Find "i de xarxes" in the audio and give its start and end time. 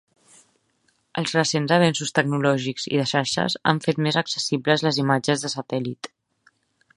2.95-3.59